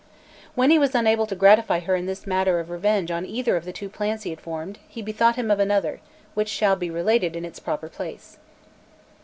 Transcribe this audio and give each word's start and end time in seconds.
When 0.55 0.71
he 0.71 0.79
was 0.79 0.95
unable 0.95 1.27
to 1.27 1.35
gratify 1.35 1.81
her 1.81 1.95
in 1.95 2.07
this 2.07 2.25
matter 2.25 2.59
of 2.59 2.71
revenge 2.71 3.11
on 3.11 3.23
either 3.23 3.55
of 3.55 3.65
the 3.65 3.71
two 3.71 3.87
plans 3.87 4.23
he 4.23 4.31
had 4.31 4.41
formed, 4.41 4.79
he 4.87 4.99
bethought 5.03 5.35
him 5.35 5.51
of 5.51 5.59
another, 5.59 5.99
which 6.33 6.49
shall 6.49 6.75
be 6.75 6.89
related 6.89 7.35
in 7.35 7.45
its 7.45 7.59
proper 7.59 7.87
place. 7.87 8.39